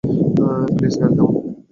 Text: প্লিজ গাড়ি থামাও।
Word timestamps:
প্লিজ 0.75 0.93
গাড়ি 0.99 1.15
থামাও। 1.17 1.29